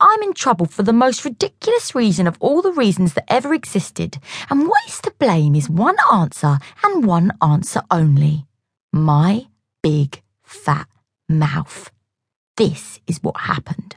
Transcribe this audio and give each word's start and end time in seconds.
I'm 0.00 0.22
in 0.22 0.34
trouble 0.34 0.66
for 0.66 0.82
the 0.82 0.92
most 0.92 1.24
ridiculous 1.24 1.94
reason 1.94 2.26
of 2.26 2.36
all 2.40 2.62
the 2.62 2.72
reasons 2.72 3.14
that 3.14 3.30
ever 3.32 3.54
existed, 3.54 4.18
and 4.50 4.68
what 4.68 4.86
is 4.86 5.00
to 5.02 5.14
blame 5.18 5.54
is 5.54 5.68
one 5.68 5.96
answer 6.12 6.58
and 6.82 7.04
one 7.04 7.32
answer 7.42 7.82
only 7.90 8.46
my 8.92 9.46
big 9.82 10.22
fat 10.42 10.86
mouth. 11.28 11.90
This 12.56 13.00
is 13.08 13.18
what 13.22 13.40
happened. 13.40 13.96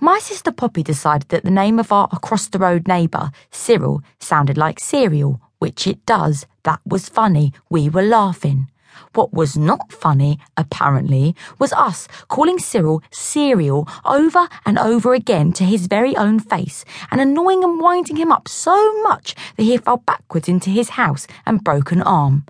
My 0.00 0.18
sister 0.18 0.52
Poppy 0.52 0.82
decided 0.82 1.28
that 1.30 1.44
the 1.44 1.50
name 1.50 1.78
of 1.78 1.92
our 1.92 2.08
across 2.12 2.46
the 2.48 2.58
road 2.58 2.86
neighbour, 2.86 3.30
Cyril, 3.50 4.02
sounded 4.20 4.58
like 4.58 4.80
cereal, 4.80 5.40
which 5.58 5.86
it 5.86 6.04
does. 6.04 6.46
That 6.64 6.80
was 6.84 7.08
funny. 7.08 7.52
We 7.70 7.88
were 7.88 8.02
laughing. 8.02 8.70
What 9.14 9.32
was 9.32 9.56
not 9.56 9.92
funny, 9.92 10.38
apparently, 10.56 11.34
was 11.58 11.72
us 11.72 12.08
calling 12.28 12.58
Cyril 12.58 13.02
cereal 13.10 13.88
over 14.04 14.48
and 14.64 14.78
over 14.78 15.14
again 15.14 15.52
to 15.54 15.64
his 15.64 15.86
very 15.86 16.16
own 16.16 16.40
face 16.40 16.84
and 17.10 17.20
annoying 17.20 17.64
and 17.64 17.80
winding 17.80 18.16
him 18.16 18.32
up 18.32 18.48
so 18.48 19.02
much 19.02 19.34
that 19.56 19.64
he 19.64 19.76
fell 19.76 19.98
backwards 19.98 20.48
into 20.48 20.70
his 20.70 20.90
house 20.90 21.26
and 21.46 21.64
broke 21.64 21.92
an 21.92 22.02
arm. 22.02 22.44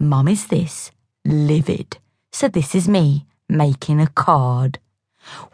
Mum 0.00 0.28
is 0.28 0.48
this, 0.48 0.90
livid. 1.24 1.98
So 2.32 2.48
this 2.48 2.74
is 2.74 2.88
me, 2.88 3.26
making 3.48 4.00
a 4.00 4.08
card. 4.08 4.78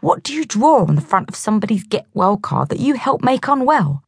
What 0.01 0.23
do 0.23 0.33
you 0.33 0.45
draw 0.45 0.85
on 0.85 0.95
the 0.95 1.01
front 1.01 1.29
of 1.29 1.37
somebody's 1.37 1.85
get 1.85 2.07
well 2.15 2.37
card 2.37 2.71
that 2.71 2.81
you 2.81 2.95
help 2.95 3.23
make 3.23 3.47
unwell? 3.47 4.03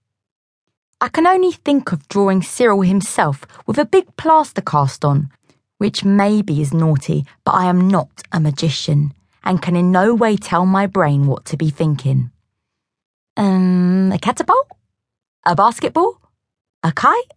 I 1.01 1.09
can 1.09 1.27
only 1.27 1.53
think 1.53 1.93
of 1.93 2.09
drawing 2.09 2.43
Cyril 2.43 2.83
himself 2.83 3.45
with 3.67 3.77
a 3.77 3.85
big 3.85 4.17
plaster 4.17 4.61
cast 4.61 5.05
on, 5.05 5.31
which 5.83 6.05
maybe 6.05 6.61
is 6.61 6.73
naughty, 6.73 7.27
but 7.45 7.57
I 7.57 7.65
am 7.65 7.89
not 7.89 8.23
a 8.31 8.39
magician 8.39 9.13
and 9.43 9.61
can 9.61 9.75
in 9.75 9.91
no 9.91 10.15
way 10.15 10.37
tell 10.37 10.65
my 10.65 10.87
brain 10.87 11.27
what 11.27 11.45
to 11.47 11.57
be 11.57 11.71
thinking. 11.71 12.31
Um, 13.37 14.13
a 14.15 14.19
catapult? 14.19 14.69
A 15.45 15.57
basketball? 15.57 16.21
A 16.85 16.93
kite? 16.93 17.33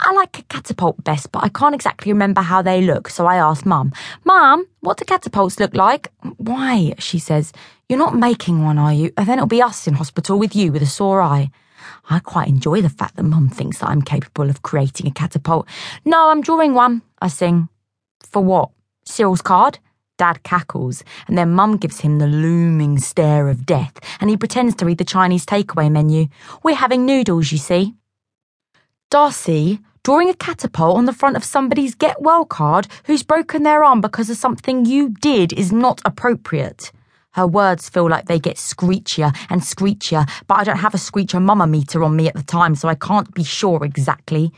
I 0.00 0.12
like 0.12 0.40
a 0.40 0.42
catapult 0.42 1.04
best, 1.04 1.30
but 1.30 1.44
I 1.44 1.50
can't 1.50 1.76
exactly 1.76 2.12
remember 2.12 2.40
how 2.40 2.62
they 2.62 2.82
look, 2.82 3.08
so 3.08 3.26
I 3.26 3.36
asked 3.36 3.64
Mum, 3.64 3.92
Mum, 4.24 4.66
what 4.80 4.98
do 4.98 5.04
catapults 5.04 5.60
look 5.60 5.76
like? 5.76 6.10
Why, 6.38 6.94
she 6.98 7.20
says, 7.20 7.52
you're 7.88 7.96
not 7.96 8.16
making 8.16 8.64
one, 8.64 8.78
are 8.78 8.92
you? 8.92 9.12
And 9.16 9.28
then 9.28 9.38
it'll 9.38 9.46
be 9.46 9.62
us 9.62 9.86
in 9.86 9.94
hospital 9.94 10.36
with 10.36 10.56
you 10.56 10.72
with 10.72 10.82
a 10.82 10.86
sore 10.86 11.22
eye. 11.22 11.52
I 12.10 12.18
quite 12.18 12.48
enjoy 12.48 12.82
the 12.82 12.88
fact 12.88 13.16
that 13.16 13.22
Mum 13.22 13.48
thinks 13.48 13.78
that 13.78 13.88
I'm 13.88 14.02
capable 14.02 14.48
of 14.50 14.62
creating 14.62 15.06
a 15.06 15.10
catapult. 15.10 15.68
No, 16.04 16.30
I'm 16.30 16.40
drawing 16.40 16.74
one, 16.74 17.02
I 17.20 17.28
sing. 17.28 17.68
For 18.20 18.42
what? 18.42 18.70
Cyril's 19.04 19.42
card? 19.42 19.78
Dad 20.18 20.42
cackles, 20.42 21.02
and 21.26 21.36
then 21.36 21.52
Mum 21.52 21.78
gives 21.78 22.00
him 22.00 22.18
the 22.18 22.26
looming 22.26 22.98
stare 22.98 23.48
of 23.48 23.66
death, 23.66 23.98
and 24.20 24.30
he 24.30 24.36
pretends 24.36 24.74
to 24.76 24.84
read 24.84 24.98
the 24.98 25.04
Chinese 25.04 25.44
takeaway 25.44 25.90
menu. 25.90 26.28
We're 26.62 26.76
having 26.76 27.06
noodles, 27.06 27.50
you 27.50 27.58
see. 27.58 27.94
Darcy, 29.10 29.80
drawing 30.04 30.28
a 30.28 30.34
catapult 30.34 30.96
on 30.96 31.06
the 31.06 31.12
front 31.12 31.36
of 31.36 31.44
somebody's 31.44 31.94
get 31.94 32.22
well 32.22 32.44
card 32.44 32.88
who's 33.04 33.22
broken 33.22 33.62
their 33.62 33.82
arm 33.82 34.00
because 34.00 34.30
of 34.30 34.36
something 34.36 34.84
you 34.84 35.08
did 35.08 35.52
is 35.52 35.72
not 35.72 36.00
appropriate. 36.04 36.92
Her 37.32 37.46
words 37.46 37.88
feel 37.88 38.08
like 38.08 38.26
they 38.26 38.38
get 38.38 38.56
screechier 38.56 39.34
and 39.48 39.62
screechier, 39.62 40.28
but 40.46 40.58
I 40.58 40.64
don't 40.64 40.76
have 40.76 40.94
a 40.94 40.98
screecher 40.98 41.40
meter 41.40 42.04
on 42.04 42.16
me 42.16 42.28
at 42.28 42.34
the 42.34 42.42
time, 42.42 42.74
so 42.74 42.88
I 42.88 42.94
can't 42.94 43.32
be 43.34 43.44
sure 43.44 43.84
exactly. 43.84 44.52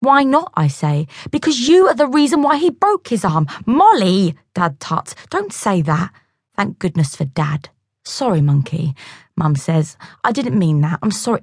Why 0.00 0.22
not, 0.22 0.52
I 0.54 0.68
say? 0.68 1.08
Because 1.30 1.68
you 1.68 1.88
are 1.88 1.94
the 1.94 2.06
reason 2.06 2.42
why 2.42 2.56
he 2.56 2.70
broke 2.70 3.08
his 3.08 3.24
arm. 3.24 3.46
Molly, 3.66 4.36
Dad 4.54 4.78
tuts. 4.78 5.14
Don't 5.30 5.52
say 5.52 5.82
that. 5.82 6.12
Thank 6.56 6.78
goodness 6.78 7.16
for 7.16 7.24
Dad. 7.24 7.68
Sorry, 8.04 8.40
monkey, 8.40 8.94
Mum 9.36 9.56
says. 9.56 9.96
I 10.24 10.32
didn't 10.32 10.58
mean 10.58 10.80
that. 10.82 10.98
I'm 11.02 11.10
sorry. 11.10 11.42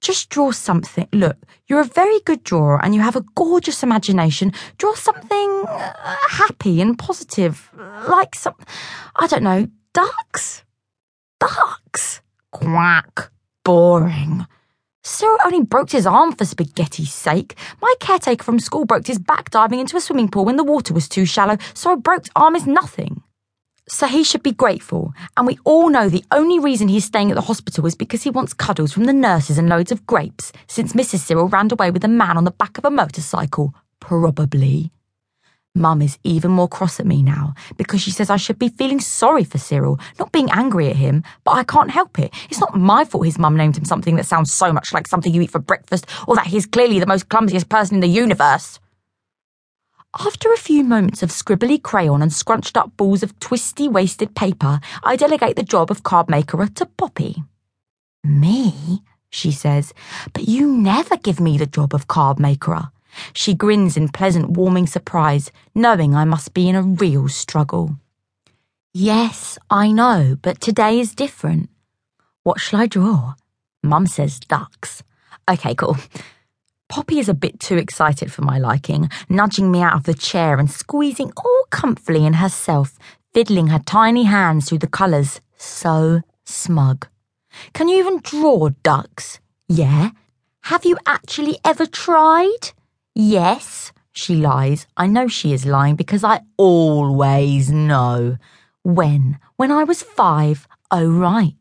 Just 0.00 0.28
draw 0.28 0.50
something. 0.50 1.08
Look, 1.12 1.36
you're 1.68 1.80
a 1.80 1.84
very 1.84 2.20
good 2.20 2.44
drawer 2.44 2.84
and 2.84 2.94
you 2.94 3.00
have 3.00 3.16
a 3.16 3.24
gorgeous 3.34 3.82
imagination. 3.82 4.52
Draw 4.78 4.94
something 4.94 5.64
uh, 5.66 6.16
happy 6.28 6.80
and 6.80 6.98
positive. 6.98 7.70
Like 8.08 8.34
some, 8.34 8.54
I 9.16 9.26
don't 9.26 9.42
know, 9.42 9.68
ducks? 9.96 10.62
Ducks? 11.40 12.20
Quack. 12.52 13.30
Boring. 13.64 14.46
Cyril 15.02 15.38
only 15.42 15.62
broke 15.62 15.92
his 15.92 16.06
arm 16.06 16.32
for 16.32 16.44
spaghetti's 16.44 17.14
sake. 17.14 17.56
My 17.80 17.94
caretaker 17.98 18.44
from 18.44 18.60
school 18.60 18.84
broke 18.84 19.06
his 19.06 19.18
back 19.18 19.48
diving 19.48 19.80
into 19.80 19.96
a 19.96 20.00
swimming 20.02 20.28
pool 20.28 20.44
when 20.44 20.56
the 20.56 20.64
water 20.64 20.92
was 20.92 21.08
too 21.08 21.24
shallow, 21.24 21.56
so 21.72 21.92
a 21.92 21.96
broke 21.96 22.26
arm 22.36 22.54
is 22.54 22.66
nothing. 22.66 23.22
So 23.88 24.06
he 24.06 24.22
should 24.22 24.42
be 24.42 24.52
grateful, 24.52 25.14
and 25.34 25.46
we 25.46 25.58
all 25.64 25.88
know 25.88 26.10
the 26.10 26.24
only 26.30 26.58
reason 26.58 26.88
he's 26.88 27.06
staying 27.06 27.30
at 27.30 27.34
the 27.34 27.40
hospital 27.40 27.86
is 27.86 27.94
because 27.94 28.22
he 28.22 28.30
wants 28.30 28.52
cuddles 28.52 28.92
from 28.92 29.04
the 29.04 29.14
nurses 29.14 29.56
and 29.56 29.70
loads 29.70 29.92
of 29.92 30.06
grapes, 30.06 30.52
since 30.66 30.92
Mrs. 30.92 31.20
Cyril 31.20 31.48
ran 31.48 31.70
away 31.72 31.90
with 31.90 32.04
a 32.04 32.08
man 32.08 32.36
on 32.36 32.44
the 32.44 32.50
back 32.50 32.76
of 32.76 32.84
a 32.84 32.90
motorcycle. 32.90 33.72
Probably. 34.00 34.90
Mum 35.76 36.00
is 36.00 36.18
even 36.24 36.50
more 36.50 36.68
cross 36.68 36.98
at 36.98 37.06
me 37.06 37.22
now 37.22 37.54
because 37.76 38.00
she 38.00 38.10
says 38.10 38.30
I 38.30 38.36
should 38.36 38.58
be 38.58 38.70
feeling 38.70 38.98
sorry 38.98 39.44
for 39.44 39.58
Cyril, 39.58 40.00
not 40.18 40.32
being 40.32 40.50
angry 40.50 40.88
at 40.88 40.96
him, 40.96 41.22
but 41.44 41.52
I 41.52 41.64
can't 41.64 41.90
help 41.90 42.18
it. 42.18 42.32
It's 42.48 42.60
not 42.60 42.74
my 42.74 43.04
fault 43.04 43.26
his 43.26 43.38
mum 43.38 43.56
named 43.56 43.76
him 43.76 43.84
something 43.84 44.16
that 44.16 44.26
sounds 44.26 44.52
so 44.52 44.72
much 44.72 44.92
like 44.92 45.06
something 45.06 45.32
you 45.32 45.42
eat 45.42 45.50
for 45.50 45.58
breakfast 45.58 46.06
or 46.26 46.34
that 46.36 46.46
he's 46.46 46.66
clearly 46.66 46.98
the 46.98 47.06
most 47.06 47.28
clumsiest 47.28 47.68
person 47.68 47.96
in 47.96 48.00
the 48.00 48.08
universe. 48.08 48.80
After 50.18 50.50
a 50.50 50.56
few 50.56 50.82
moments 50.82 51.22
of 51.22 51.28
scribbly 51.28 51.82
crayon 51.82 52.22
and 52.22 52.32
scrunched 52.32 52.78
up 52.78 52.96
balls 52.96 53.22
of 53.22 53.38
twisty 53.38 53.86
wasted 53.86 54.34
paper, 54.34 54.80
I 55.04 55.16
delegate 55.16 55.56
the 55.56 55.62
job 55.62 55.90
of 55.90 56.02
card 56.02 56.30
maker 56.30 56.66
to 56.66 56.86
Poppy. 56.86 57.44
Me? 58.24 59.02
she 59.28 59.52
says, 59.52 59.92
but 60.32 60.48
you 60.48 60.72
never 60.72 61.18
give 61.18 61.38
me 61.38 61.58
the 61.58 61.66
job 61.66 61.94
of 61.94 62.08
card 62.08 62.38
maker. 62.38 62.90
She 63.32 63.54
grins 63.54 63.96
in 63.96 64.08
pleasant, 64.08 64.50
warming 64.50 64.86
surprise, 64.86 65.50
knowing 65.74 66.14
I 66.14 66.24
must 66.24 66.54
be 66.54 66.68
in 66.68 66.74
a 66.74 66.82
real 66.82 67.28
struggle. 67.28 67.96
Yes, 68.92 69.58
I 69.68 69.92
know, 69.92 70.36
but 70.40 70.60
today 70.60 71.00
is 71.00 71.14
different. 71.14 71.68
What 72.42 72.60
shall 72.60 72.80
I 72.80 72.86
draw? 72.86 73.34
Mum 73.82 74.06
says 74.06 74.40
ducks. 74.40 75.02
Okay, 75.50 75.74
cool. 75.74 75.96
Poppy 76.88 77.18
is 77.18 77.28
a 77.28 77.34
bit 77.34 77.58
too 77.60 77.76
excited 77.76 78.32
for 78.32 78.42
my 78.42 78.58
liking, 78.58 79.10
nudging 79.28 79.70
me 79.70 79.82
out 79.82 79.94
of 79.94 80.04
the 80.04 80.14
chair 80.14 80.58
and 80.58 80.70
squeezing 80.70 81.32
all 81.36 81.66
comfortably 81.70 82.24
in 82.24 82.34
herself, 82.34 82.98
fiddling 83.34 83.66
her 83.68 83.80
tiny 83.80 84.24
hands 84.24 84.68
through 84.68 84.78
the 84.78 84.86
colours. 84.86 85.40
So 85.56 86.22
smug. 86.44 87.08
Can 87.72 87.88
you 87.88 87.98
even 87.98 88.20
draw 88.20 88.70
ducks? 88.82 89.40
Yeah. 89.68 90.10
Have 90.62 90.84
you 90.84 90.96
actually 91.06 91.58
ever 91.64 91.86
tried? 91.86 92.72
Yes, 93.18 93.92
she 94.12 94.36
lies. 94.36 94.86
I 94.94 95.06
know 95.06 95.26
she 95.26 95.54
is 95.54 95.64
lying 95.64 95.96
because 95.96 96.22
I 96.22 96.42
always 96.58 97.70
know. 97.72 98.36
When? 98.82 99.38
When 99.56 99.72
I 99.72 99.84
was 99.84 100.02
five. 100.02 100.68
Oh, 100.90 101.08
right. 101.08 101.54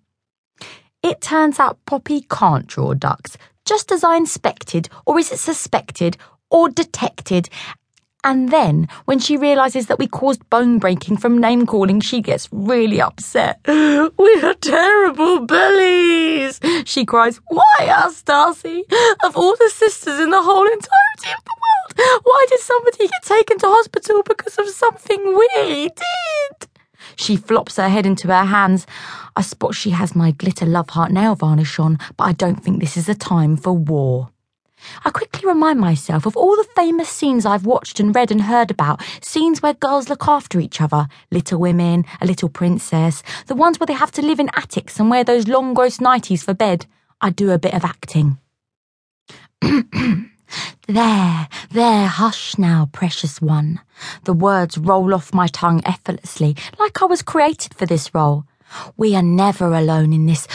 It 1.01 1.21
turns 1.21 1.57
out 1.57 1.79
Poppy 1.85 2.25
can't 2.29 2.67
draw 2.67 2.93
ducks, 2.93 3.37
just 3.63 3.89
as 3.93 4.03
I 4.03 4.17
inspected, 4.17 4.89
or 5.05 5.17
is 5.17 5.31
it 5.31 5.39
suspected, 5.39 6.17
or 6.51 6.67
detected? 6.67 7.47
And 8.25 8.49
then, 8.49 8.87
when 9.05 9.19
she 9.19 9.37
realises 9.37 9.85
that 9.85 9.99
we 9.99 10.07
caused 10.07 10.49
bone 10.49 10.79
breaking 10.79 11.17
from 11.17 11.37
name 11.37 11.67
calling, 11.67 11.99
she 11.99 12.21
gets 12.21 12.49
really 12.51 12.99
upset. 12.99 13.59
We 13.67 14.41
are 14.41 14.55
terrible 14.55 15.45
bullies, 15.45 16.59
she 16.85 17.05
cries. 17.05 17.39
Why 17.49 17.79
us, 17.87 18.23
Darcy? 18.23 18.83
Of 19.23 19.37
all 19.37 19.55
the 19.55 19.69
sisters 19.69 20.19
in 20.19 20.31
the 20.31 20.41
whole 20.41 20.65
entirety 20.65 21.29
of 21.37 21.43
the 21.45 21.55
world, 21.63 22.21
why 22.23 22.45
did 22.49 22.59
somebody 22.61 23.07
get 23.07 23.23
taken 23.23 23.59
to 23.59 23.67
hospital 23.67 24.23
because 24.23 24.57
of 24.57 24.69
something 24.69 25.37
we 25.37 25.89
did? 25.89 26.67
She 27.15 27.35
flops 27.35 27.77
her 27.77 27.89
head 27.89 28.07
into 28.07 28.29
her 28.29 28.45
hands. 28.45 28.87
I 29.35 29.43
spot 29.43 29.75
she 29.75 29.91
has 29.91 30.15
my 30.15 30.31
glitter 30.31 30.65
love 30.65 30.89
heart 30.89 31.11
nail 31.11 31.35
varnish 31.35 31.77
on, 31.77 31.99
but 32.17 32.23
I 32.23 32.31
don't 32.31 32.63
think 32.63 32.79
this 32.79 32.97
is 32.97 33.07
a 33.07 33.15
time 33.15 33.55
for 33.55 33.73
war. 33.73 34.29
I 35.03 35.09
quickly 35.09 35.47
remind 35.47 35.79
myself 35.79 36.25
of 36.25 36.35
all 36.37 36.55
the 36.55 36.67
famous 36.75 37.09
scenes 37.09 37.45
I've 37.45 37.65
watched 37.65 37.99
and 37.99 38.15
read 38.15 38.31
and 38.31 38.41
heard 38.41 38.71
about, 38.71 39.01
scenes 39.21 39.61
where 39.61 39.73
girls 39.73 40.09
look 40.09 40.27
after 40.27 40.59
each 40.59 40.81
other, 40.81 41.07
Little 41.31 41.59
Women, 41.59 42.05
A 42.21 42.25
Little 42.25 42.49
Princess, 42.49 43.23
the 43.47 43.55
ones 43.55 43.79
where 43.79 43.87
they 43.87 43.93
have 43.93 44.11
to 44.13 44.21
live 44.21 44.39
in 44.39 44.49
attics 44.55 44.99
and 44.99 45.09
wear 45.09 45.23
those 45.23 45.47
long 45.47 45.73
gross 45.73 45.97
nighties 45.97 46.43
for 46.43 46.53
bed. 46.53 46.85
I 47.21 47.29
do 47.29 47.51
a 47.51 47.59
bit 47.59 47.73
of 47.73 47.85
acting. 47.85 48.37
there, 50.87 51.47
there, 51.71 52.07
hush 52.07 52.57
now, 52.57 52.89
precious 52.91 53.41
one. 53.41 53.79
The 54.23 54.33
words 54.33 54.77
roll 54.77 55.13
off 55.13 55.33
my 55.33 55.47
tongue 55.47 55.81
effortlessly, 55.85 56.55
like 56.79 57.01
I 57.01 57.05
was 57.05 57.21
created 57.21 57.73
for 57.73 57.85
this 57.85 58.13
role. 58.13 58.45
We 58.97 59.15
are 59.15 59.23
never 59.23 59.73
alone 59.73 60.13
in 60.13 60.25
this 60.25 60.47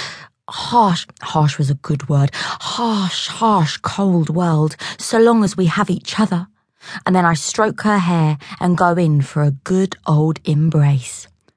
harsh, 0.50 1.06
harsh 1.22 1.58
was 1.58 1.70
a 1.70 1.74
good 1.74 2.08
word, 2.08 2.30
harsh, 2.34 3.28
harsh, 3.28 3.78
cold 3.78 4.30
world, 4.30 4.76
so 4.98 5.18
long 5.18 5.44
as 5.44 5.56
we 5.56 5.66
have 5.66 5.90
each 5.90 6.18
other. 6.18 6.48
And 7.06 7.14
then 7.14 7.24
I 7.24 7.34
stroke 7.34 7.82
her 7.82 7.98
hair 7.98 8.38
and 8.58 8.76
go 8.76 8.94
in 8.94 9.22
for 9.22 9.42
a 9.42 9.50
good 9.50 9.96
old 10.06 10.40
embrace. 10.44 11.28